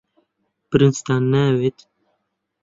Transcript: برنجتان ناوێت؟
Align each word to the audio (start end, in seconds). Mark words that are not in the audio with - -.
برنجتان 0.69 1.21
ناوێت؟ 1.33 1.77